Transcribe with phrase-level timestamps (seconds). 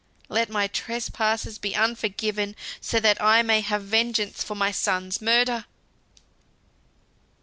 [0.29, 5.65] "Let my trespasses be unforgiven, so that I may have vengeance for my son's murder."